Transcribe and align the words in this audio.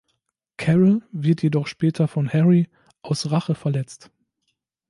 Carol 0.57 1.03
wird 1.11 1.43
jedoch 1.43 1.67
später 1.67 2.07
von 2.07 2.27
Harry 2.27 2.67
aus 3.03 3.29
Rache 3.29 3.53
verletzt. 3.53 4.09